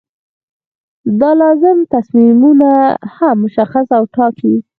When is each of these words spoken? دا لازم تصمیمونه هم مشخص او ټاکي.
دا 1.19 1.31
لازم 1.41 1.77
تصمیمونه 1.93 2.69
هم 3.15 3.35
مشخص 3.43 3.87
او 3.97 4.03
ټاکي. 4.15 4.53